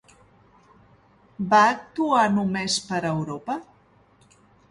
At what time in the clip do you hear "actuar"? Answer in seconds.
1.73-2.23